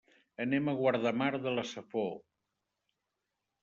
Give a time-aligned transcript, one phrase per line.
[0.45, 2.11] Anem a Guardamar de la Safor.